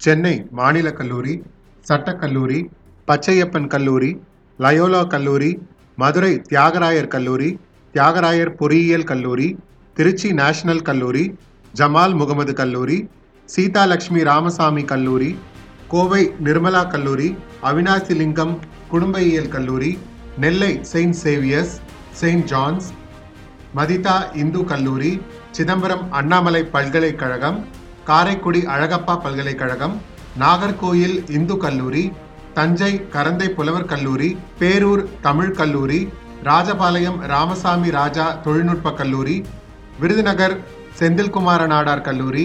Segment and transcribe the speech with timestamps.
[0.00, 1.34] சென்னை மாநில கல்லூரி
[1.86, 2.60] சட்டக்கல்லூரி
[3.08, 4.10] பச்சையப்பன் கல்லூரி
[4.58, 5.50] லயோலா கல்லூரி
[5.98, 7.50] மதுரை தியாகராயர் கல்லூரி
[7.94, 9.48] தியாகராயர் பொறியியல் கல்லூரி
[9.96, 11.24] திருச்சி நேஷனல் கல்லூரி
[11.74, 12.98] ஜமால் முகமது கல்லூரி
[13.48, 15.30] சீதாலட்சுமி ராமசாமி கல்லூரி
[15.88, 17.28] கோவை நிர்மலா கல்லூரி
[17.62, 18.54] அவினாசி லிங்கம்
[18.90, 19.90] குடும்பயியல் கல்லூரி
[20.36, 21.74] Nellai saint Xavier's
[22.12, 22.88] saint John's
[23.74, 25.12] Madhitha Hindu கல்லூரி
[25.50, 27.58] சிதம்பரம் அண்ணாமலை பல்கலைக்கழகம்
[28.10, 29.92] காரைக்குடி அழகப்பா பல்கலைக்கழகம்
[30.40, 32.02] நாகர்கோயில் இந்து கல்லூரி
[32.54, 36.00] தஞ்சை கரந்தை புலவர் கல்லூரி பேரூர் தமிழ் கல்லூரி
[36.42, 39.36] ராஜபாளையம் ராமசாமி ராஜா தொழில்நுட்ப கல்லூரி
[40.00, 40.56] விருதுநகர்
[40.98, 42.44] செந்தில்குமார நாடார் கல்லூரி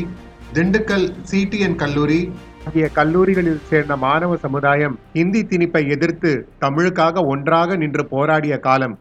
[0.53, 2.19] திண்டுக்கல் சிடிஎன் கல்லூரி
[2.67, 8.95] ஆகிய கல்லூரிகளில் சேர்ந்த மாணவ சமுதாயம் இந்தி திணிப்பை எதிர்த்து தமிழுக்காக ஒன்றாக நின்று போராடிய காலம்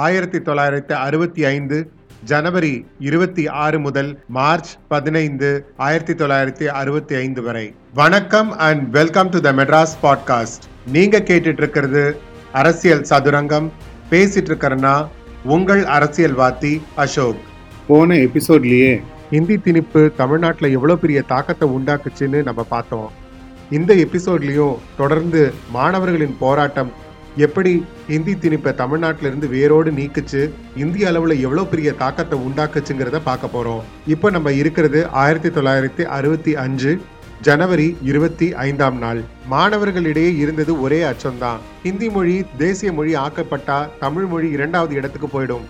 [0.00, 1.78] ஆயிரத்தி தொள்ளாயிரத்தி அறுபத்தி ஐந்து
[2.24, 7.74] ஜனவரி இருபத்தி ஆறு முதல் மார்ச் பதினைந்து ஆயிரத்தி தொள்ளாயிரத்தி அறுபத்தி ஐந்து வரை.
[7.94, 12.16] வணக்கம் and welcome to the Madras podcast நீங்க கேட்டுட்டு இருக்கிறது
[12.52, 13.70] அரசியல் சதுரங்கம்.
[14.10, 15.08] பேசிட்டு இருக்கிறனா
[15.44, 17.36] உங்கள் அரசியல்வாதி அசோக்.
[17.86, 23.10] போன எபிசோட்லயே ஹிந்தி திணிப்பு தமிழ்நாட்டில் எவ்வளோ பெரிய தாக்கத்தை உண்டாக்குச்சுன்னு நம்ம பார்த்தோம்.
[23.70, 26.92] இந்த எபிசோட்லேயும் தொடர்ந்து மாணவர்களின் போராட்டம்
[27.36, 34.30] எப்படி ஹிந்தி திணிப்பை தமிழ்நாட்டிலிருந்து வேரோடு நீக்குச்சு இந்திய அளவில் எவ்வளோ பெரிய தாக்கத்தை உண்டாக்குச்சுங்கிறத பார்க்க போகிறோம் இப்போ
[34.30, 37.00] நம்ம இருக்கிறது ஆயிரத்தி தொள்ளாயிரத்தி அறுபத்தி அஞ்சு
[37.40, 39.24] ஜனவரி இருபத்தி ஐந்தாம் நாள்.
[39.50, 41.62] மாணவர்களிடையே இருந்தது ஒரே அச்சம்தான்.
[41.82, 45.64] ஹிந்தி மொழி தேசிய மொழி ஆக்கப்பட்டா தமிழ் மொழி இரண்டாவது இடத்துக்கு போயிடும்.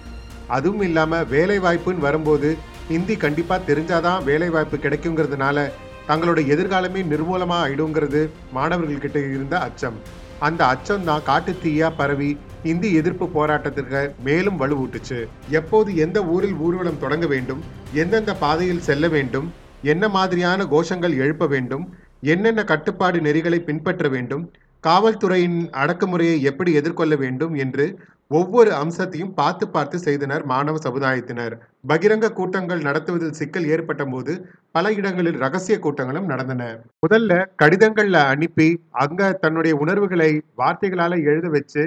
[0.49, 2.57] அதுவும் இல்லாமல் வேலை வாய்ப்புன்னு வரும்போது
[2.89, 5.71] ஹிந்தி கண்டிப்பாக தெரிஞ்சாதான் வேலை வாய்ப்பு கிடைக்குங்கிறதுனால
[6.09, 9.99] தங்களோட எதிர்காலமே நிர்மூலமாக ஆயிடுங்கிறது மாணவர்கள்கிட்ட இருந்த அச்சம்.
[10.43, 12.31] அந்த அச்சம்தான் காட்டு தீயா பரவி
[12.65, 15.19] இந்தி எதிர்ப்பு போராட்டத்திற்கு மேலும் வலுவூட்டுச்சு.
[15.53, 17.62] எப்போது எந்த ஊரில் ஊர்வலம் தொடங்க வேண்டும்
[17.95, 19.48] எந்தெந்த பாதையில் செல்ல வேண்டும்
[19.85, 21.85] என்ன மாதிரியான கோஷங்கள் எழுப்ப வேண்டும்
[22.25, 24.45] என்னென்ன கட்டுப்பாடு நெறிகளை பின்பற்ற வேண்டும்
[24.85, 27.85] காவல்துறையின் அடக்குமுறையை எப்படி எதிர்கொள்ள வேண்டும் என்று
[28.31, 31.55] ஒவ்வொரு அம்சத்தையும் பார்த்து பார்த்து செய்தனர் மாணவ சமுதாயத்தினர்.
[31.91, 34.33] பகிரங்க கூட்டங்கள் நடத்துவதில் சிக்கல் ஏற்பட்ட போது
[34.77, 36.63] பல இடங்களில் ரகசிய கூட்டங்களும் நடந்தன.
[37.07, 37.33] முதல்ல
[37.63, 38.69] கடிதங்கள்ல அனுப்பி
[39.05, 40.30] அங்க தன்னுடைய உணர்வுகளை
[40.63, 41.85] வார்த்தைகளால எழுத வச்சு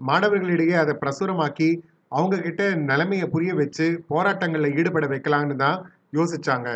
[0.00, 1.70] மாணவர்களிடையே அதை பிரசுரமாக்கி
[2.12, 5.78] அவங்க கிட்ட நிலைமையை புரிய வச்சு போராட்டங்களில் ஈடுபட வைக்கலாம்னு தான்
[6.18, 6.68] யோசிச்சாங்க.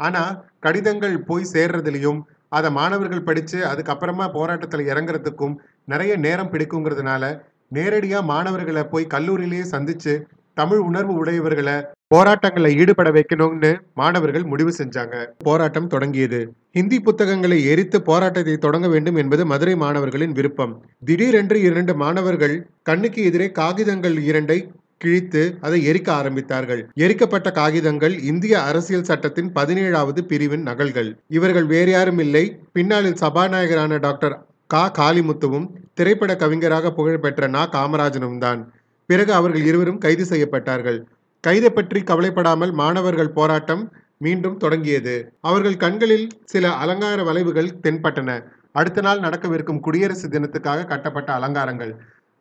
[0.00, 0.22] ஆனா
[0.60, 2.20] கடிதங்கள் போய் சேர்றதுலையும்
[2.56, 5.54] அதை மாணவர்கள் படிச்சு அதுக்கப்புறமா போராட்டத்தில் இறங்குறதுக்கும்
[5.92, 7.24] நிறைய நேரம் பிடிக்குங்கிறதுனால
[7.68, 10.22] நேரடியாக மாணவர்களை போய் கல்லூரியிலேயே சந்திச்சு
[10.54, 15.26] தமிழ் உணர்வு உடையவர்களை போராட்டங்களை ஈடுபட வைக்கணும்னு மாணவர்கள் முடிவு செஞ்சாங்க.
[15.38, 16.54] போராட்டம் தொடங்கியது.
[16.72, 20.84] ஹிந்தி புத்தகங்களை எரித்து போராட்டத்தை தொடங்க வேண்டும் என்பது மதுரை மாணவர்களின் விருப்பம்.
[21.04, 26.82] திடீரென்று இரண்டு மாணவர்கள் கண்ணுக்கு எதிரே காகிதங்கள் இரண்டை கிழித்து அதை எரிக்க ஆரம்பித்தார்கள்.
[26.96, 31.18] எரிக்கப்பட்ட காகிதங்கள் இந்திய அரசியல் சட்டத்தின் பதினேழாவது பிரிவின் நகல்கள்.
[31.28, 32.60] இவர்கள் வேறு யாரும் இல்லை.
[32.72, 34.82] பின்னாளில் சபாநாயகரான டாக்டர் கா.
[34.98, 37.62] காளிமுத்துவும் திரைப்பட கவிஞராக புகழ்பெற்ற நா.
[37.68, 38.60] காமராஜனும் தான்.
[39.08, 40.98] பிறகு அவர்கள் இருவரும் கைது செய்யப்பட்டார்கள்.
[41.44, 43.82] கைதை பற்றி கவலைப்படாமல் மாணவர்கள் போராட்டம்
[44.18, 45.14] மீண்டும் தொடங்கியது.
[45.40, 48.30] அவர்கள் கண்களில் சில அலங்கார வளைவுகள் தென்பட்டன.
[48.72, 51.92] அடுத்த நாள் நடக்கவிருக்கும் குடியரசு தினத்துக்காக கட்டப்பட்ட அலங்காரங்கள்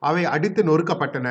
[0.01, 1.27] அவை அடித்து நொறுக்கப்பட்டன.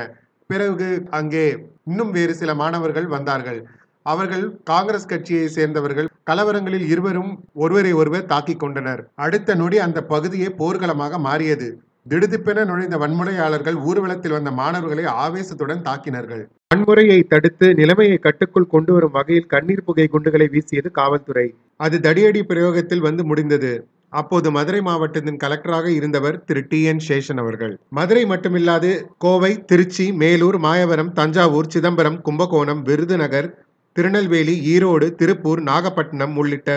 [0.50, 1.44] பிறகு அங்கே
[1.84, 3.60] இன்னும் வேறு சில மாணவர்கள் வந்தார்கள்.
[4.02, 6.08] அவர்கள் காங்கிரஸ் கட்சியை சேர்ந்தவர்கள்.
[6.30, 9.10] கலவரங்களில் இருவரும் ஒருவரை ஒருவர் தாக்கிக் கொண்டனர்.
[9.14, 11.68] அடுத்த நொடி அந்த பகுதியே போர்க்களமாக மாறியது.
[12.08, 16.42] திடுதிப்பென நுழைந்த வன்முறையாளர்கள் ஊர்வலத்தில் வந்த மாணவர்களை ஆவேசத்துடன் தாக்கினார்கள்.
[16.74, 21.46] வன்முறையை தடுத்து நிலைமையை கட்டுக்குள் கொண்டு வரும் வகையில் கண்ணீர் புகை குண்டுகளை வீசியது காவல்துறை.
[21.76, 23.72] அது தடியடி பிரயோகத்தில் வந்து முடிந்தது.
[24.08, 27.78] அப்போது மதுரை மாவட்டத்தின் கலெக்டராக இருந்தவர் திரு டி என் சேஷன் அவர்கள்.
[27.88, 33.48] மதுரை மட்டுமில்லாது கோவை திருச்சி மேலூர் மாயவரம் தஞ்சாவூர் சிதம்பரம் கும்பகோணம் விருதுநகர்
[33.96, 36.70] திருநெல்வேலி ஈரோடு திருப்பூர் நாகப்பட்டினம் உள்ளிட்ட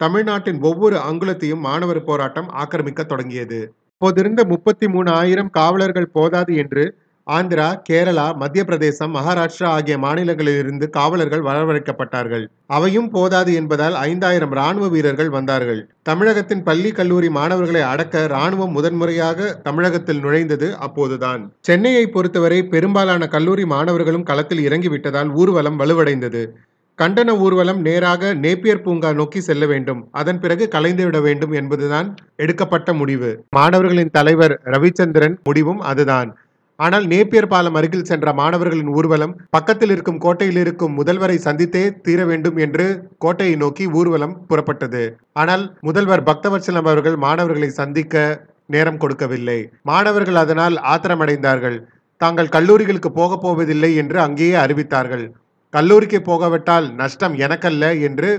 [0.00, 3.58] தமிழ்நாட்டின் ஒவ்வொரு அங்குலத்தையும் மாணவர் போராட்டம் ஆக்கிரமிக்க தொடங்கியது.
[3.92, 6.84] அப்போதிருந்த முப்பத்தி மூணு ஆயிரம் காவலர்கள் போதாது என்று
[7.26, 12.44] ஆந்திரா கேரளா மத்திய பிரதேசம் மகாராஷ்டிரா ஆகிய மாநிலங்களிலிருந்து காவலர்கள் வரவழைக்கப்பட்டார்கள்.
[12.66, 15.88] அவையும் போதாது என்பதால் ஐந்தாயிரம் ராணுவ வீரர்கள் வந்தார்கள்.
[16.02, 21.52] தமிழகத்தின் பள்ளி கல்லூரி மாணவர்களை அடக்க ராணுவம் முதன்முறையாக தமிழகத்தில் நுழைந்தது அப்போதுதான்.
[21.60, 26.44] சென்னையை பொறுத்தவரை பெரும்பாலான கல்லூரி மாணவர்களும் களத்தில் இறங்கிவிட்டதால் ஊர்வலம் வலுவடைந்தது.
[26.98, 30.08] கண்டன ஊர்வலம் நேராக நேப்பியர் பூங்கா நோக்கி செல்ல வேண்டும்.
[30.10, 33.44] அதன் பிறகு கலைந்துவிட வேண்டும் என்பதுதான் எடுக்கப்பட்ட முடிவு.
[33.50, 36.38] மாணவர்களின் தலைவர் ரவிச்சந்திரன் முடிவும் அதுதான்.
[36.78, 42.56] ஆனால் நேப்பியர் பாலம் அருகில் சென்ற மாணவர்களின் ஊர்வலம் பக்கத்தில் இருக்கும் கோட்டையில் இருக்கும் முதல்வரை சந்தித்தே தீர வேண்டும்
[42.56, 42.86] என்று
[43.18, 45.02] கோட்டையை நோக்கி ஊர்வலம் புறப்பட்டது.
[45.32, 48.24] ஆனால் முதல்வர் பக்தவர்சலம் அவர்கள் மாணவர்களை சந்திக்க
[48.66, 49.58] நேரம் கொடுக்கவில்லை.
[49.82, 51.78] மாணவர்கள் அதனால் ஆத்திரமடைந்தார்கள்.
[52.20, 55.24] தாங்கள் கல்லூரிகளுக்கு போகப் போவதில்லை என்று அங்கேயே அறிவித்தார்கள்.
[55.74, 58.30] கல்லூரிக்கு போகவிட்டால் நஷ்டம் எனக்கல்ல என்று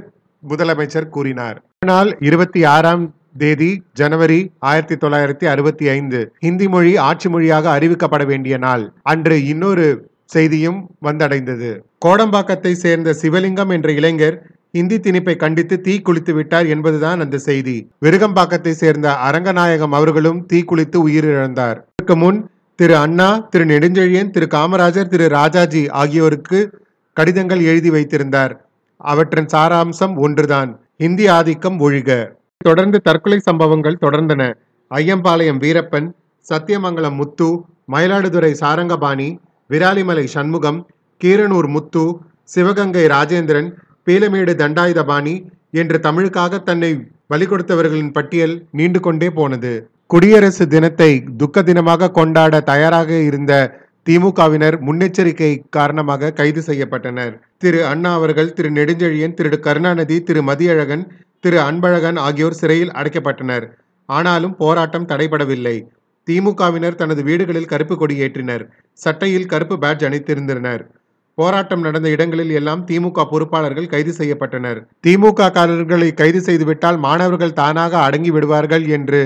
[0.44, 1.58] முதலமைச்சர் கூறினார்.
[1.84, 3.04] ஆனால் இருபத்தி ஆறாம்
[3.38, 6.20] தேதி ஜனவரி ஆயிரத்தி தொள்ளாயிரத்தி அறுபத்தி ஐந்து.
[6.40, 8.84] ஹிந்தி மொழி ஆட்சி மொழியாக அறிவிக்கப்பட வேண்டிய நாள்.
[9.04, 9.88] அன்று இன்னொரு
[10.26, 11.72] செய்தியும் வந்தடைந்தது.
[12.06, 14.38] கோடம்பாக்கத்தை சேர்ந்த சிவலிங்கம் என்ற இளைஞர்
[14.72, 17.76] இந்தி திணிப்பை கண்டித்து தீ குளித்து விட்டார் என்பதுதான் அந்த செய்தி.
[18.06, 21.78] விருகம்பாக்கத்தை சேர்ந்த அரங்கநாயகம் அவர்களும் தீ குளித்து உயிரிழந்தார்.
[21.96, 22.40] இதற்கு முன்
[22.76, 26.60] திரு அண்ணா திரு நெடுஞ்செழியன் திரு காமராஜர் திரு ராஜாஜி ஆகியோருக்கு
[27.14, 28.56] கடிதங்கள் எழுதி வைத்திருந்தார்.
[29.02, 30.72] அவற்றின் சாராம்சம் ஒன்றுதான்.
[30.98, 32.10] இந்தி ஆதிக்கம் ஒழிக.
[32.68, 34.44] தொடர்ந்து தற்கொலை சம்பவங்கள் தொடர்ந்தன.
[34.92, 36.08] ஐயம்பாளையம் வீரப்பன்
[36.46, 37.50] சத்தியமங்கலம் முத்து
[37.94, 39.30] மயிலாடுதுறை சாரங்கபாணி
[39.70, 40.80] விராலிமலை சண்முகம்
[41.22, 42.04] கீரனூர் முத்து
[42.54, 43.70] சிவகங்கை ராஜேந்திரன்
[44.08, 45.36] பீலமேடு தண்டாயுதபாணி
[45.82, 46.92] என்று தமிழுக்காக தன்னை
[47.28, 49.72] பலி கொடுத்தவர்களின் பட்டியல் நீண்டு கொண்டே போனது.
[50.14, 51.12] குடியரசு தினத்தை
[51.42, 53.54] துக்க தினமாக கொண்டாட தயாராக இருந்த
[54.08, 57.32] திமுகவினர் முன்னெச்சரிக்கை காரணமாக கைது செய்யப்பட்டனர்.
[57.58, 61.04] திரு அண்ணா அவர்கள் திரு நெடுஞ்செழியன் திரு கருணாநிதி திரு மதியழகன்
[61.46, 63.66] திரு அன்பழகன் ஆகியோர் சிறையில் அடைக்கப்பட்டனர்.
[64.10, 65.74] ஆனாலும் போராட்டம் தடைபடவில்லை.
[66.28, 68.64] திமுகவினர் தனது வீடுகளில் கருப்பு கொடி ஏற்றினர்.
[68.94, 70.84] சட்டையில் கருப்பு பேட்ஜ் அணித்திருந்தனர்.
[71.36, 74.80] போராட்டம் நடந்த இடங்களில் எல்லாம் திமுக பொறுப்பாளர்கள் கைது செய்யப்பட்டனர்.
[75.08, 79.22] திமுக காரர்களை கைது செய்துவிட்டால் மாணவர்கள் தானாக அடங்கி விடுவார்கள் என்று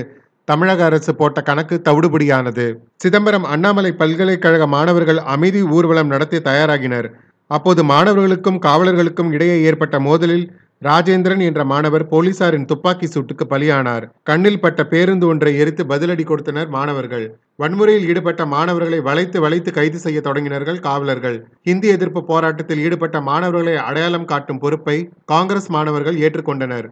[0.45, 2.65] தமிழக அரசு போட்ட கணக்கு தவிடுபடியானது.
[2.95, 7.09] சிதம்பரம் அண்ணாமலை பல்கலைக்கழக மாணவர்கள் அமைதி ஊர்வலம் நடத்தி தயாராகினர்.
[7.47, 10.47] அப்போது மாணவர்களுக்கும் காவலர்களுக்கும் இடையே ஏற்பட்ட மோதலில்
[10.87, 14.05] ராஜேந்திரன் என்ற மாணவர் போலீசாரின் துப்பாக்கி சூட்டுக்கு பலியானார்.
[14.29, 17.25] கண்ணில் பட்ட பேருந்து ஒன்றை எரித்து பதிலடி கொடுத்தனர் மாணவர்கள்.
[17.61, 21.37] வன்முறையில் ஈடுபட்ட மாணவர்களை வளைத்து வளைத்து கைது செய்ய தொடங்கினார்கள் காவலர்கள்.
[21.69, 26.89] ஹிந்தி எதிர்ப்பு போராட்டத்தில் ஈடுபட்ட மாணவர்களை அடையாளம் காட்டும் பொறுப்பை காங்கிரஸ் மாணவர்கள் ஏற்றுக்கொண்டனர்.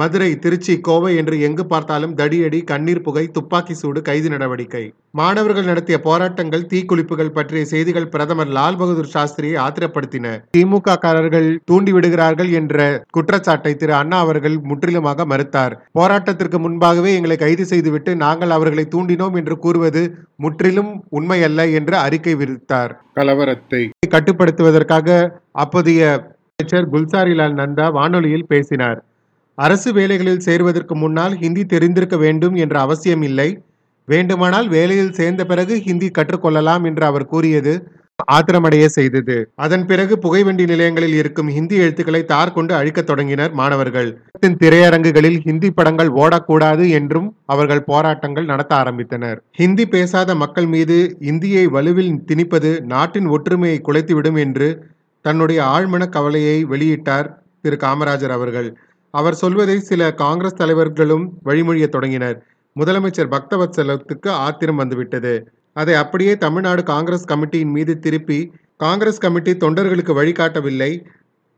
[0.00, 4.82] மதுரை திருச்சி கோவை என்று எங்கு பார்த்தாலும் தடியடி கண்ணீர் புகை துப்பாக்கி சூடு கைது நடவடிக்கை.
[5.20, 10.34] மாணவர்கள் நடத்திய போராட்டங்கள் தீக்குளிப்புகள் பற்றிய செய்திகள் பிரதமர் லால் பகதூர் சாஸ்திரியை ஆத்திரப்படுத்தின.
[10.56, 12.76] திமுக காரர்கள் தூண்டி விடுகிறார்கள் என்ற
[13.16, 15.76] குற்றச்சாட்டை திரு அண்ணா அவர்கள் முற்றிலுமாக மறுத்தார்.
[16.00, 20.04] போராட்டத்திற்கு முன்பாகவே எங்களை கைது செய்துவிட்டு நாங்கள் அவர்களை தூண்டினோம் என்று கூறுவது
[20.44, 22.94] முற்றிலும் உண்மையல்ல என்று அறிக்கை விடுத்தார்.
[23.20, 23.82] கலவரத்தை
[24.14, 25.08] கட்டுப்படுத்துவதற்காக
[25.64, 26.02] அப்போதைய
[26.52, 29.00] அமைச்சர் குல்சாரிலால் நந்தா வானொலியில் பேசினார்.
[29.64, 33.62] அரசு வேலைகளில் சேருவதற்கு முன்னால் ஹிந்தி தெரிந்திருக்க வேண்டும் என்ற அவசியம் இல்லை.
[34.04, 37.88] வேண்டுமானால் வேலையில் சேர்ந்த பிறகு ஹிந்தி கற்றுக்கொள்ளலாம் என்று அவர் கூறியது
[38.32, 39.50] ஆத்திரமடைய செய்தது.
[39.54, 44.08] அதன் பிறகு புகைவண்டி நிலையங்களில் இருக்கும் ஹிந்தி எழுத்துக்களை தார் கொண்டு அழிக்கத் தொடங்கினர் மாணவர்கள்.
[44.62, 49.36] திரையரங்குகளில் ஹிந்தி படங்கள் ஓடக்கூடாது என்றும் அவர்கள் போராட்டங்கள் நடத்த ஆரம்பித்தனர்.
[49.52, 54.70] ஹிந்தி பேசாத மக்கள் மீது இந்தியை வலுவில் திணிப்பது நாட்டின் ஒற்றுமையை குலைத்துவிடும் என்று
[55.20, 57.30] தன்னுடைய ஆழ்மன கவலையை வெளியிட்டார்
[57.60, 58.78] திரு காமராஜர் அவர்கள்.
[59.18, 62.38] அவர் சொல்வதை சில காங்கிரஸ் தலைவர்களும் வழிமொழிய தொடங்கினர்.
[62.76, 65.34] முதலமைச்சர் பக்தவத்சலத்துக்கு ஆத்திரம் வந்துவிட்டது.
[65.76, 68.40] அதை அப்படியே தமிழ்நாடு காங்கிரஸ் கமிட்டியின் மீது திருப்பி
[68.84, 70.92] காங்கிரஸ் கமிட்டி தொண்டர்களுக்கு வழிகாட்டவில்லை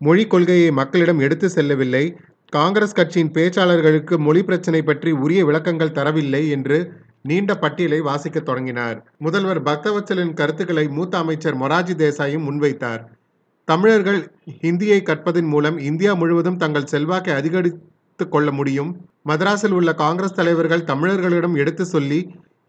[0.00, 2.04] மொழி கொள்கையை மக்களிடம் எடுத்து செல்லவில்லை
[2.52, 6.78] காங்கிரஸ் கட்சியின் பேச்சாளர்களுக்கு மொழி பிரச்சனை பற்றி உரிய விளக்கங்கள் தரவில்லை என்று
[7.22, 8.98] நீண்ட பட்டியலை வாசிக்க தொடங்கினார்.
[9.18, 13.02] முதல்வர் பக்தவத்சலின் கருத்துக்களை மூத்த அமைச்சர் மொராஜி தேசாயும் முன்வைத்தார்.
[13.70, 14.20] தமிழர்கள்
[14.62, 18.90] ஹிந்தியை கற்பதன் மூலம் இந்தியா முழுவதும் தங்கள் செல்வாக்கை அதிகரித்து கொள்ள முடியும்.
[19.28, 22.20] மதராஸில் உள்ள காங்கிரஸ் தலைவர்கள் தமிழர்களிடம் எடுத்து சொல்லி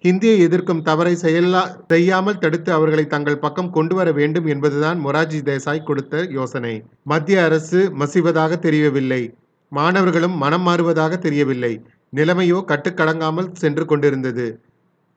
[0.04, 1.62] ஹிந்தியை எதிர்க்கும் தவறை செயலா
[1.92, 6.74] செய்யாமல் தடுத்து அவர்களை தங்கள் பக்கம் கொண்டு வர வேண்டும் என்பதுதான் மொராஜி தேசாய் கொடுத்த யோசனை.
[7.04, 9.22] மத்திய அரசு மசிவதாக தெரியவில்லை.
[9.72, 11.74] மாணவர்களும் மனம் மாறுவதாக தெரியவில்லை.
[12.16, 14.48] நிலைமையோ கட்டுக்கடங்காமல் சென்று கொண்டிருந்தது.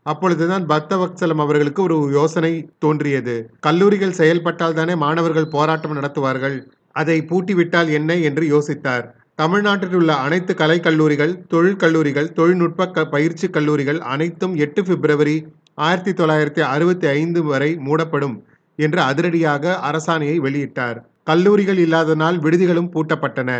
[0.02, 3.50] அப்பொழுதுதான் பக்தவத்சலம் அவர்களுக்கு ஒரு யோசனை தோன்றியது.
[3.60, 6.56] கல்லூரிகள் செயல்பட்டால் தானே மாணவர்கள் போராட்டம் நடத்துவார்கள்.
[6.92, 9.04] அதை பூட்டிவிட்டால் என்ன என்று யோசித்தார்.
[9.34, 17.06] தமிழ்நாட்டில் உள்ள அனைத்து கலை கல்லூரிகள் தொழில்நுட்ப க பயிற்சி கல்லூரிகள் அனைத்தும் எட்டு பிப்ரவரி ஆயிரத்தி தொள்ளாயிரத்தி அறுபத்தி
[17.06, 18.36] ஐந்து வரை மூடப்படும்
[18.76, 20.98] என்று அதிரடியாக அரசாணையை வெளியிட்டார்.
[21.24, 23.50] கல்லூரிகள் இல்லாதனால் விடுதிகளும் பூட்டப்பட்டன.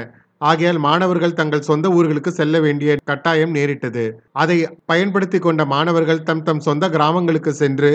[0.49, 4.05] ஆகையால் மாணவர்கள் தங்கள் சொந்த ஊர்களுக்கு செல்ல வேண்டிய கட்டாயம் நேரிட்டது.
[4.43, 4.57] அதை
[4.91, 7.91] பயன்படுத்தி கொண்ட மாணவர்கள் தம் தம் சொந்த கிராமங்களுக்கு சென்று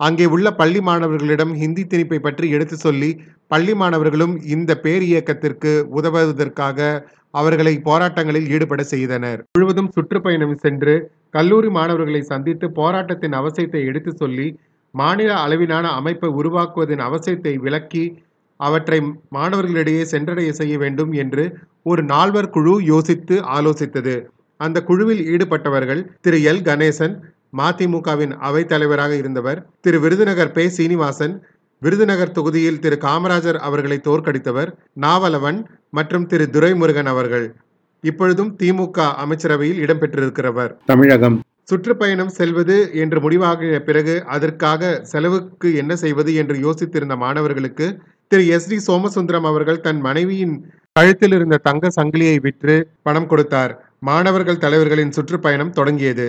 [0.00, 3.10] அங்கே உள்ள பள்ளி மாணவர்களிடம் ஹிந்தி திணிப்பை பற்றி எடுத்து சொல்லி
[3.46, 6.78] பள்ளி மாணவர்களும் இந்த பேர் இயக்கத்திற்கு உதவுவதற்காக
[7.40, 9.40] அவர்களை போராட்டங்களில் ஈடுபட செய்தனர்.
[9.54, 10.94] முழுவதும் சுற்றுப்பயணம் சென்று
[11.30, 14.48] கல்லூரி மாணவர்களை சந்தித்து போராட்டத்தின் அவசியத்தை எடுத்து சொல்லி
[14.94, 18.04] மாநில அளவிலான அமைப்பை உருவாக்குவதன் அவசியத்தை விளக்கி
[18.62, 18.98] அவற்றை
[19.34, 21.44] மாணவர்களிடையே சென்றடைய செய்ய வேண்டும் என்று
[21.86, 24.14] ஒரு நால்வர் குழு யோசித்து ஆலோசித்தது.
[24.60, 26.62] அந்த குழுவில் ஈடுபட்டவர்கள் திரு எல்.
[26.62, 27.14] கணேசன்
[27.56, 29.98] மதிமுகவின் அவைத் தலைவராக இருந்தவர் திரு.
[30.00, 30.64] விருதுநகர் பே.
[30.68, 31.34] சீனிவாசன்
[31.82, 32.96] விருதுநகர் தொகுதியில் திரு.
[33.00, 35.58] காமராஜர் அவர்களை தோற்கடித்தவர் நாவலவன்
[35.90, 36.46] மற்றும் திரு.
[36.52, 37.46] துரைமுருகன் அவர்கள்.
[38.04, 40.72] இப்பொழுதும் திமுக அமைச்சரவையில் இடம்பெற்றிருக்கிறவர்.
[40.86, 41.36] தமிழகம்.
[41.68, 47.86] சுற்றுப்பயணம் செல்வது என்று முடிவாகிய பிறகு அதற்காக செலவுக்கு என்ன செய்வது என்று யோசித்திருந்த மாணவர்களுக்கு
[48.30, 50.54] திரு எஸ் டி சோமசுந்தரம் அவர்கள் தன் மனைவியின்
[50.92, 53.72] கழுத்தில் இருந்த தங்க சங்கிலியை விற்று பணம் கொடுத்தார்.
[53.98, 56.28] மாணவர்கள் தலைவர்களின் சுற்றுப்பயணம் தொடங்கியது.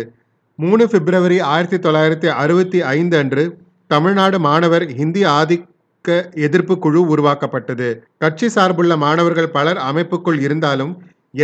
[0.59, 3.43] மூணு பிப்ரவரி ஆயிரத்தி தொள்ளாயிரத்தி அறுபத்தி ஐந்து அன்று
[3.88, 7.89] தமிழ்நாடு மாணவர் ஹிந்தி ஆதிக்க எதிர்ப்பு குழு உருவாக்கப்பட்டது.
[8.17, 10.93] கட்சி சார்புள்ள மாணவர்கள் பலர் அமைப்புக்குள் இருந்தாலும்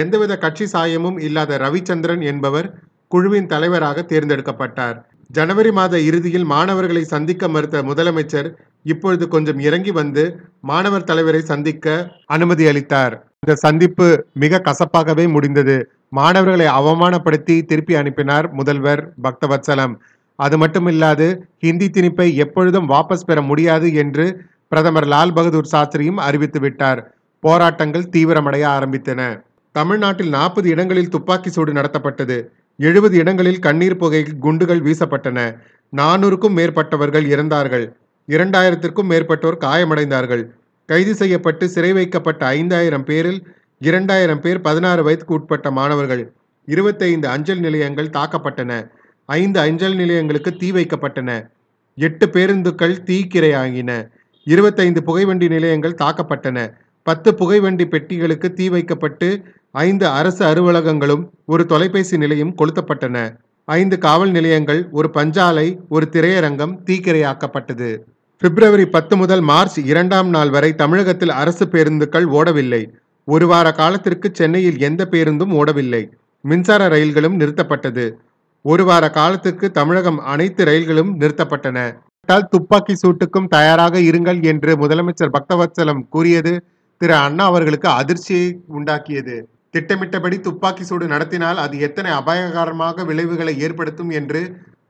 [0.01, 2.67] எந்தவித கட்சி சாயமும் இல்லாத ரவிச்சந்திரன் என்பவர்
[3.07, 4.97] குழுவின் தலைவராக தேர்ந்தெடுக்கப்பட்டார்.
[5.29, 8.47] ஜனவரி மாத இறுதியில் மாணவர்களை சந்திக்க மறுத்த முதலமைச்சர்
[8.83, 10.23] இப்பொழுது கொஞ்சம் இறங்கி வந்து
[10.61, 11.87] மாணவர் தலைவரை சந்திக்க
[12.25, 13.15] அனுமதி அளித்தார்.
[13.39, 15.75] இந்த சந்திப்பு மிக கசப்பாகவே முடிந்தது.
[16.09, 19.93] மாணவர்களை அவமானப்படுத்தி திருப்பி அனுப்பினார் முதல்வர் பக்தவத்சலம்.
[20.35, 21.27] அது மட்டுமில்லாது
[21.59, 24.25] ஹிந்தி திணிப்பை எப்பொழுதும் வாபஸ் பெற முடியாது என்று
[24.67, 27.01] பிரதமர் லால் பகதூர் சாஸ்திரியும் அறிவித்து விட்டார்.
[27.43, 29.21] போராட்டங்கள் தீவிரமடைய ஆரம்பித்தன.
[29.75, 32.37] தமிழ்நாட்டில் நாற்பது இடங்களில் துப்பாக்கி சூடு நடத்தப்பட்டது.
[32.79, 35.39] எழுபது இடங்களில் கண்ணீர் புகை குண்டுகள் வீசப்பட்டன.
[35.97, 37.85] நானூறுக்கும் மேற்பட்டவர்கள் இறந்தார்கள்.
[38.27, 40.43] இரண்டாயிரத்திற்கும் மேற்பட்டோர் காயமடைந்தார்கள்.
[40.89, 43.41] கைது செய்யப்பட்டு சிறை வைக்கப்பட்ட ஐந்தாயிரம் பேரில்
[43.79, 46.31] இரண்டாயிரம் பேர் பதினாறு வயதுக்கு உட்பட்ட மாணவர்கள்
[46.65, 48.71] இருபத்தைந்து அஞ்சல் நிலையங்கள் தாக்கப்பட்டன.
[49.25, 51.31] ஐந்து அஞ்சல் நிலையங்களுக்கு தீ வைக்கப்பட்டன.
[51.95, 53.91] எட்டு பேருந்துகள் தீக்கிரையாகின.
[54.43, 56.73] இருபத்தைந்து புகைவண்டி நிலையங்கள் தாக்கப்பட்டன.
[57.03, 59.27] பத்து புகைவண்டி பெட்டிகளுக்கு தீ வைக்கப்பட்டு
[59.71, 63.37] ஐந்து அரசு அலுவலகங்களும் ஒரு தொலைபேசி நிலையம் கொளுத்தப்பட்டன.
[63.65, 67.99] ஐந்து காவல் நிலையங்கள் ஒரு பஞ்சாலை ஒரு திரையரங்கம் தீக்கிரையாக்கப்பட்டது.
[68.37, 72.89] பிப்ரவரி பத்து முதல் மார்ச் இரண்டாம் நாள் வரை தமிழகத்தில் அரசு பேருந்துகள் ஓடவில்லை.
[73.25, 76.11] ஒரு வார காலத்திற்கு சென்னையில் எந்த பேருந்தும் ஓடவில்லை.
[76.41, 78.11] மின்சார ரயில்களும் நிறுத்தப்பட்டது.
[78.61, 81.99] ஒரு வார காலத்துக்கு தமிழகம் அனைத்து ரயில்களும் நிறுத்தப்பட்டன.
[82.49, 86.63] துப்பாக்கி சூட்டுக்கும் தயாராக இருங்கள் என்று முதலமைச்சர் பக்தவத்சலம் கூறியது
[86.97, 89.37] திரு அண்ணா அவர்களுக்கு அதிர்ச்சியை உண்டாக்கியது.
[89.73, 94.41] திட்டமிட்டபடி துப்பாக்கி சூடு நடத்தினால் அது எத்தனை அபாயகரமாக விளைவுகளை ஏற்படுத்தும் என்று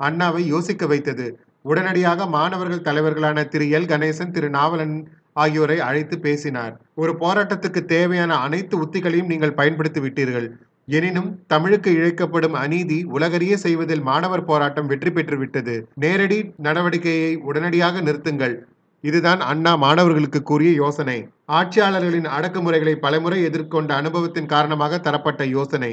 [0.04, 1.26] அண்ணாவை யோசிக்க வைத்தது.
[1.62, 3.66] உடனடியாக மாணவர்கள் தலைவர்களான திரு.
[3.78, 3.90] எல்.
[3.92, 4.50] கணேசன் திரு.
[4.50, 4.96] நாவலன்
[5.34, 6.74] ஆகியோரை அழைத்து பேசினார்.
[6.96, 10.48] ஒரு போராட்டத்துக்கு தேவையான அனைத்து உத்திகளையும் நீங்கள் பயன்படுத்தி விட்டீர்கள்.
[10.88, 18.56] எனினும் தமிழுக்கு இழைக்கப்படும் அநீதி உலகறிய செய்வதில் மாணவர் போராட்டம் வெற்றி பெற்றுவிட்டது நேரடி நடவடிக்கையை உடனடியாக நிறுத்துங்கள்.
[19.04, 21.20] இதுதான் அண்ணா மாணவர்களுக்கு கூறிய யோசனை.
[21.58, 25.92] ஆட்சியாளர்களின் அடக்குமுறைகளை பலமுறை எதிர்கொண்ட அனுபவத்தின் காரணமாக தரப்பட்ட யோசனை.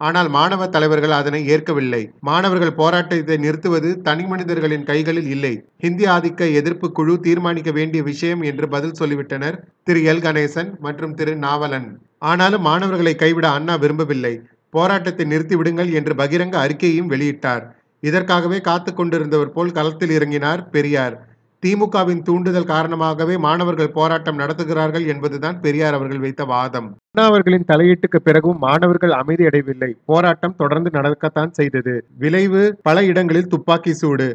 [0.00, 2.00] ஆனால் மாணவ தலைவர்கள் அதனை ஏற்கவில்லை.
[2.28, 5.52] மாணவர்கள் போராட்டத்தை நிறுத்துவது தனி மனிதர்களின் கைகளில் இல்லை.
[5.84, 10.22] ஹிந்தி ஆதிக்க எதிர்ப்பு குழு தீர்மானிக்க வேண்டிய விஷயம் என்று பதில் சொல்லிவிட்டனர் திரு எல்.
[10.26, 11.88] கணேசன் மற்றும் திரு நாவலன்.
[12.30, 14.34] ஆனாலும் மாணவர்களை கைவிட அண்ணா விரும்பவில்லை.
[14.70, 17.64] போராட்டத்தை நிறுத்திவிடுங்கள் என்று பகிரங்க அறிக்கையையும் வெளியிட்டார்.
[18.02, 21.16] இதற்காகவே காத்து கொண்டிருந்தவர் போல் களத்தில் இறங்கினார் பெரியார்.
[21.62, 26.88] திமுகவின் தூண்டுதல் காரணமாகவே மாணவர்கள் போராட்டம் நடத்துகிறார்கள் என்பதுதான் பெரியார் அவர்கள் வைத்த வாதம்.
[27.10, 31.94] அண்ணா அவர்களின் தலையீட்டுக்கு பிறகும் மாணவர்கள் அமைதியடையவில்லை போராட்டம் தொடர்ந்து நடக்கத்தான் செய்தது.
[32.18, 34.28] விளைவு பல இடங்களில் துப்பாக்கி சூடு.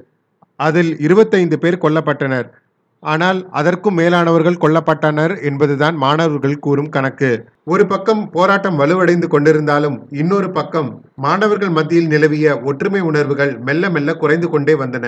[0.60, 2.48] அதில் இருபத்தைந்து பேர் கொல்லப்பட்டனர்.
[3.04, 7.32] ஆனால் அதற்கும் மேலானவர்கள் கொல்லப்பட்டனர் என்பதுதான் மாணவர்கள் கூறும் கணக்கு.
[7.64, 14.50] ஒரு பக்கம் போராட்டம் வலுவடைந்து கொண்டிருந்தாலும் இன்னொரு பக்கம் மாணவர்கள் மத்தியில் நிலவிய ஒற்றுமை உணர்வுகள் மெல்ல மெல்ல குறைந்து
[14.50, 15.08] கொண்டே வந்தன.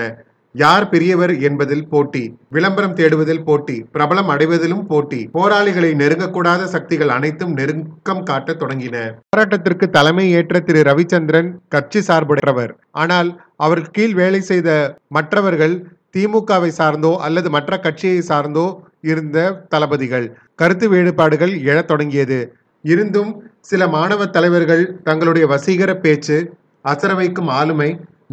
[0.54, 2.22] யார் பெரியவர் என்பதில் போட்டி
[2.54, 8.96] விளம்பரம் தேடுவதில் போட்டி பிரபலம் அடைவதிலும் போட்டி போராளிகளை நெருங்கக்கூடாத சக்திகள் அனைத்தும் நெருக்கம் காட்ட தொடங்கின.
[9.32, 12.72] போராட்டத்திற்கு தலைமை ஏற்ற திரு ரவிச்சந்திரன் கட்சி சார்புடையவர்.
[13.02, 14.68] ஆனால் அவர் கீழ் வேலை செய்த
[15.08, 15.76] மற்றவர்கள்
[16.16, 18.66] திமுகவை சார்ந்தோ அல்லது மற்ற கட்சியை சார்ந்தோ
[19.10, 19.38] இருந்த
[19.74, 20.26] தளபதிகள்.
[20.54, 22.40] கருத்து வேறுபாடுகள் எழத் தொடங்கியது.
[22.84, 23.30] இருந்தும்
[23.70, 26.38] சில மாணவ தலைவர்கள் தங்களுடைய வசீகர பேச்சு
[26.84, 27.88] அசர வைக்கும் ஆளுமை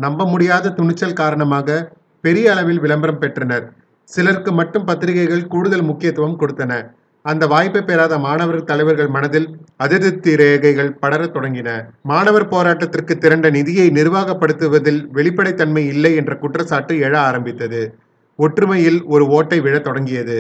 [0.06, 1.78] நம்ப முடியாத துணிச்சல் காரணமாக
[2.28, 3.66] பெரிய அளவில் விளம்பரம் பெற்றனர்.
[4.16, 6.74] சிலருக்கு மட்டும் பத்திரிகைகள் கூடுதல் முக்கியத்துவம் கொடுத்தன.
[7.26, 11.70] அந்த வாய்ப்பை பெறாத மாணவர் தலைவர்கள் மனதில் அதிருப்தி ரேகைகள் படரத் தொடங்கின.
[12.12, 17.82] மாணவர் போராட்டத்திற்கு திரண்ட நிதியை நிர்வாகப்படுத்துவதில் வெளிப்படைத்தன்மை இல்லை என்ற குற்றச்சாட்டு எழ ஆரம்பித்தது.
[18.40, 20.38] ஒற்றுமையில் ஒரு ஓட்டை விழத் தொடங்கியது.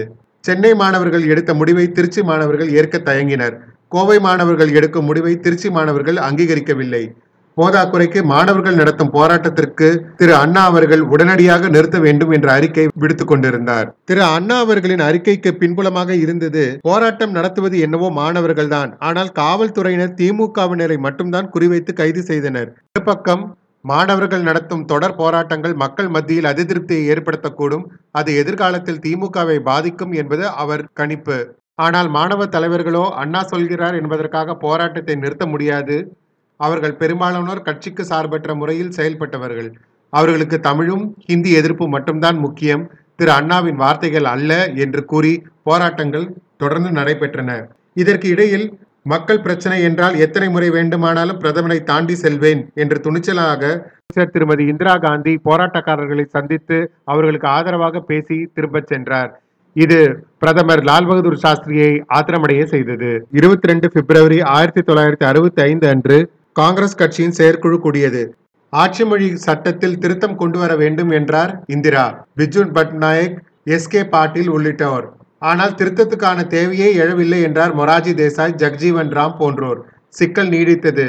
[0.47, 3.55] சென்னை மாணவர்கள் எடுத்த முடிவை திருச்சி மாணவர்கள் ஏற்க தயங்கினர்.
[3.95, 7.03] கோவை மாணவர்கள் எடுக்கும் முடிவை திருச்சி மாணவர்கள் அங்கீகரிக்கவில்லை.
[7.57, 9.87] போதாக்குறைக்கு மாணவர்கள் நடத்தும் போராட்டத்திற்கு
[10.19, 13.87] திரு அண்ணா அவர்கள் உடனடியாக நிறுத்த வேண்டும் என்ற அறிக்கை விடுத்துக் கொண்டிருந்தார்.
[14.09, 21.51] திரு அண்ணா அவர்களின் அறிக்கைக்கு பின்புலமாக இருந்தது போராட்டம் நடத்துவது என்னவோ மாணவர்கள் தான் ஆனால் காவல்துறையினர் திமுகவினரை மட்டும்தான்
[21.55, 22.69] குறிவைத்து கைது செய்தனர்.
[22.89, 23.45] மறுபக்கம்
[23.85, 27.85] மாணவர்கள் நடத்தும் தொடர் போராட்டங்கள் மக்கள் மத்தியில் அதிருப்தியை ஏற்படுத்தக்கூடும்
[28.19, 31.37] அது எதிர்காலத்தில் திமுகவை பாதிக்கும் என்பது அவர் கணிப்பு.
[31.85, 35.97] ஆனால் மாணவ தலைவர்களோ அண்ணா சொல்கிறார் என்பதற்காக போராட்டத்தை நிறுத்த முடியாது
[36.65, 39.69] அவர்கள் பெரும்பாலானோர் கட்சிக்கு சார்பற்ற முறையில் செயல்பட்டவர்கள்.
[40.13, 42.83] அவர்களுக்கு தமிழும் ஹிந்தி எதிர்ப்பு மட்டும்தான் முக்கியம்.
[43.19, 44.51] திரு அண்ணாவின் வார்த்தைகள் அல்ல
[44.83, 45.33] என்று கூறி
[45.67, 46.27] போராட்டங்கள்
[46.61, 47.51] தொடர்ந்து நடைபெற்றன.
[48.01, 48.67] இதற்கு இடையில்
[49.11, 53.71] மக்கள் பிரச்சனை என்றால் எத்தனை முறை வேண்டுமானாலும் பிரதமரை தாண்டி செல்வேன் என்று துணிச்சலாக
[54.33, 56.77] திருமதி இந்திரா காந்தி போராட்டக்காரர்களை சந்தித்து
[57.11, 59.31] அவர்களுக்கு ஆதரவாக பேசி திரும்பச் சென்றார்.
[59.75, 59.99] இது
[60.41, 63.11] பிரதமர் லால் பகதூர் சாஸ்திரியை ஆத்திரமடைய செய்தது.
[63.39, 66.17] இருபத்தி ரெண்டு பிப்ரவரி ஆயிரத்தி தொள்ளாயிரத்தி அறுபத்தி ஐந்து அன்று
[66.59, 68.21] காங்கிரஸ் கட்சியின் செயற்குழு கூடியது.
[68.73, 72.05] ஆட்சி மொழி சட்டத்தில் திருத்தம் கொண்டு வர வேண்டும் என்றார் இந்திரா.
[72.37, 73.35] பிஜுன் பட்நாயக்
[73.75, 73.87] எஸ்.
[73.87, 74.01] கே.
[74.13, 75.05] பாட்டீல் உள்ளிட்டோர்.
[75.41, 79.79] ஆனால் திருத்தத்துக்கான தேவையே எழவில்லை என்றார் மொராஜி தேசாய் ஜக்ஜீவன் ராம் போன்றோர்.
[80.19, 81.07] சிக்கல் நீடித்தது.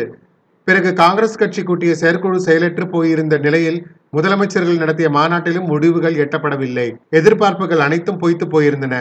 [0.68, 3.78] பிறகு காங்கிரஸ் கட்சி கூட்டிய செயற்குழு செயலற்று போயிருந்த நிலையில்
[4.16, 6.86] முதலமைச்சர்கள் நடத்திய மாநாட்டிலும் முடிவுகள் எட்டப்படவில்லை.
[7.18, 8.94] எதிர்பார்ப்புகள் அனைத்தும் பொய்த்து போயிருந்தன.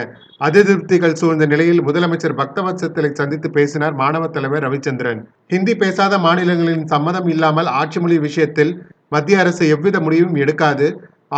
[0.46, 5.22] அதிருப்திகள் சூழ்ந்த நிலையில் முதலமைச்சர் பக்தவத்சத்தலை சந்தித்து பேசினார் மாணவ தலைவர் ரவிச்சந்திரன்.
[5.54, 8.72] ஹிந்தி பேசாத மாநிலங்களின் சம்மதம் இல்லாமல் ஆட்சி மொழி விஷயத்தில்
[9.08, 10.88] மத்திய அரசு எவ்வித முடிவும் எடுக்காது.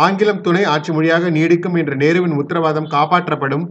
[0.05, 3.65] ஆங்கிலம் துணை ஆட்சி மொழியாக நீடிக்கும் என்ற நேருவின் உத்தரவாதம் காப்பாற்றப்படும்.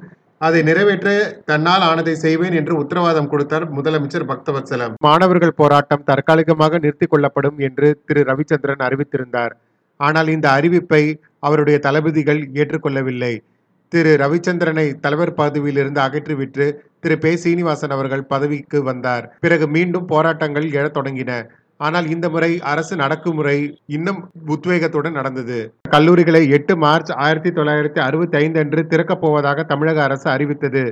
[0.46, 1.08] அதை நிறைவேற்ற
[1.48, 8.22] தன்னால் ஆனதை செய்வேன் என்று உத்தரவாதம் கொடுத்தார் முதலமைச்சர் பக்தவத்சலம் மாணவர்கள் போராட்டம் தற்காலிகமாக நிறுத்திக் கொள்ளப்படும் என்று திரு
[8.30, 9.54] ரவிச்சந்திரன் அறிவித்திருந்தார்.
[10.00, 11.02] ஆனால் இந்த அறிவிப்பை
[11.38, 13.32] அவருடைய தளபதிகள் ஏற்றுக்கொள்ளவில்லை.
[13.92, 14.16] திரு.
[14.20, 16.66] ரவிச்சந்திரனை தலைவர் பதவியிலிருந்து அகற்றிவிட்டு
[17.00, 17.18] திரு.
[17.18, 17.36] பே.
[17.36, 19.24] சீனிவாசன் அவர்கள் பதவிக்கு வந்தார்.
[19.40, 21.32] பிறகு மீண்டும் போராட்டங்கள் எழத் தொடங்கின.
[21.80, 25.58] ஆனால் இந்த முறை அரசு நடக்குமுறை இன்னும் உத்வேகத்துடன் நடந்தது.
[25.90, 30.82] கல்லூரிகளை எட்டு மார்ச் ஆயிரத்தி தொள்ளாயிரத்தி அறுபத்தி ஐந்து அன்று திறக்கப் போவதாக தமிழக அரசு அறிவித்தது.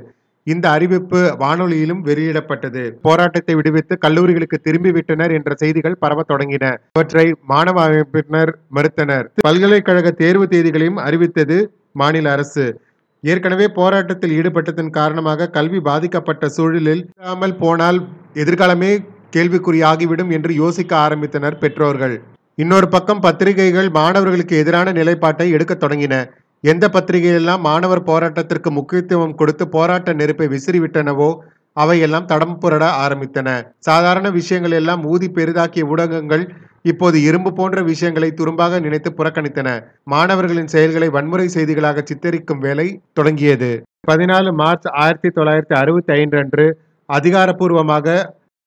[0.43, 2.83] இந்த அறிவிப்பு வானொலியிலும் வெளியிடப்பட்டது.
[3.01, 6.65] போராட்டத்தை விடுவித்து கல்லூரிகளுக்கு திரும்பிவிட்டனர் என்ற செய்திகள் பரவத் தொடங்கின.
[6.91, 9.25] அவற்றை மாணவ அமைப்பினர் மறுத்தனர்.
[9.47, 11.57] பல்கலைக்கழக தேர்வு தேதிகளையும் அறிவித்தது
[11.91, 12.81] மாநில அரசு.
[13.21, 17.99] ஏற்கனவே போராட்டத்தில் ஈடுபட்டதன் காரணமாக கல்வி பாதிக்கப்பட்ட சூழலில் இல்லாமல் போனால்
[18.33, 18.91] எதிர்காலமே
[19.35, 22.21] கேள்விக்குறியாகிவிடும் என்று யோசிக்க ஆரம்பித்தனர் பெற்றோர்கள்.
[22.55, 26.15] இன்னொரு பக்கம் பத்திரிகைகள் மாணவர்களுக்கு எதிரான நிலைப்பாட்டை எடுக்க தொடங்கின.
[26.63, 31.29] எந்த பத்திரிகையெல்லாம் மாணவர் போராட்டத்திற்கு முக்கியத்துவம் கொடுத்து போராட்ட நெருப்பை விசிறிவிட்டனவோ
[31.77, 33.49] அவையெல்லாம் தடம் புரட ஆரம்பித்தன.
[33.87, 36.43] சாதாரண விஷயங்கள் எல்லாம் ஊதி பெரிதாக்கிய ஊடகங்கள்
[36.81, 39.69] இப்போது இரும்பு போன்ற விஷயங்களை துரும்பாக நினைத்து புறக்கணித்தன.
[40.03, 43.71] மாணவர்களின் செயல்களை வன்முறை செய்திகளாக சித்தரிக்கும் வேலை தொடங்கியது.
[44.11, 46.65] பதினாலு மார்ச் ஆயிரத்தி தொள்ளாயிரத்தி அறுபத்தி ஐந்து அன்று
[47.09, 48.17] அதிகாரப்பூர்வமாக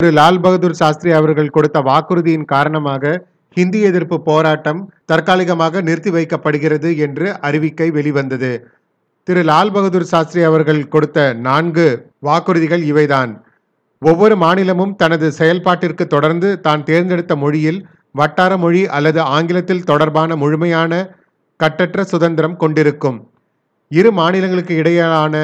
[0.00, 3.12] திரு லால் பகதூர் சாஸ்திரி அவர்கள் கொடுத்த வாக்குறுதியின் காரணமாக
[3.54, 8.52] ஹிந்தி எதிர்ப்பு போராட்டம் தற்காலிகமாக நிறுத்தி வைக்கப்படுகிறது என்று அறிவிக்கை வெளிவந்தது.
[9.28, 9.42] திரு.
[9.42, 11.86] லால் பகதூர் சாஸ்திரி அவர்கள் கொடுத்த நான்கு
[12.26, 13.32] வாக்குறுதிகள் இவைதான்.
[14.02, 17.80] ஒவ்வொரு மாநிலமும் தனது செயல்பாட்டிற்கு தொடர்ந்து தான் தேர்ந்தெடுத்த மொழியில்
[18.14, 20.92] வட்டார மொழி அல்லது ஆங்கிலத்தில் தொடர்பான முழுமையான
[21.60, 23.18] கட்டற்ற சுதந்திரம் கொண்டிருக்கும்.
[23.90, 25.36] இரு மாநிலங்களுக்கு இடையிலான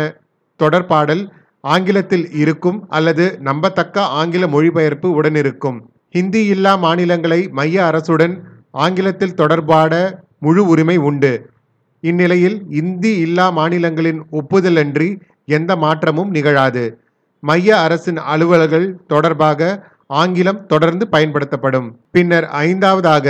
[0.60, 1.22] தொடர்பாடல்
[1.64, 5.78] ஆங்கிலத்தில் இருக்கும் அல்லது நம்பத்தக்க ஆங்கில மொழிபெயர்ப்பு உடனிருக்கும்
[6.14, 8.34] ஹிந்தி இல்லா மாநிலங்களை மைய அரசுடன்
[8.70, 9.92] ஆங்கிலத்தில் தொடர்பாட
[10.38, 11.32] முழு உரிமை உண்டு.
[12.00, 15.08] இந்நிலையில் இந்தி இல்லா மாநிலங்களின் ஒப்புதலன்றி
[15.46, 16.84] எந்த மாற்றமும் நிகழாது.
[17.42, 19.70] மைய அரசின் அலுவலர்கள் தொடர்பாக
[20.06, 21.88] ஆங்கிலம் தொடர்ந்து பயன்படுத்தப்படும்.
[22.10, 23.26] பின்னர் ஐந்தாவதாக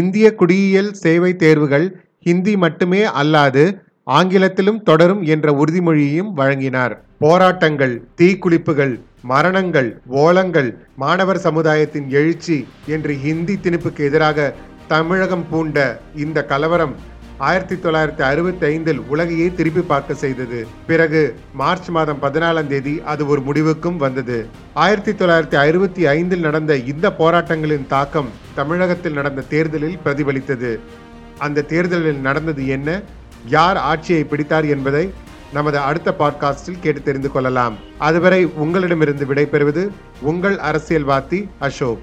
[0.00, 1.86] இந்திய குடியியல் சேவை தேர்வுகள்
[2.26, 3.64] ஹிந்தி மட்டுமே அல்லாது
[4.04, 7.02] ஆங்கிலத்திலும் தொடரும் என்ற உறுதிமொழியையும் வழங்கினார்.
[7.18, 14.54] போராட்டங்கள் தீக்குளிப்புகள் மரணங்கள் ஓலங்கள் மாணவர் சமுதாயத்தின் எழுச்சி என்று ஹிந்தி திணிப்புக்கு எதிராக
[14.88, 16.94] தமிழகம் பூண்ட இந்த கலவரம்
[17.38, 20.66] ஆயிரத்தி தொள்ளாயிரத்தி அறுபத்தி ஐந்தில் உலகையே திருப்பி பார்க்க செய்தது.
[20.86, 24.46] பிறகு மார்ச் மாதம் பதினாலாம் தேதி அது ஒரு முடிவுக்கும் வந்தது.
[24.74, 30.78] ஆயிரத்தி தொள்ளாயிரத்தி அறுபத்தி ஐந்தில் நடந்த இந்த போராட்டங்களின் தாக்கம் தமிழகத்தில் நடந்த தேர்தலில் பிரதிபலித்தது.
[31.38, 33.02] அந்த தேர்தலில் நடந்தது என்ன?
[33.46, 35.12] யார் ஆட்சியை பிடித்தார் என்பதை
[35.52, 37.76] நமது அடுத்த பாட்காஸ்டில் கேட்டு தெரிந்து கொள்ளலாம்.
[37.98, 39.88] அதுவரை உங்களிடமிருந்து விடைபெறுவது
[40.20, 41.98] உங்கள் அரசியல்வாதி அசோக்.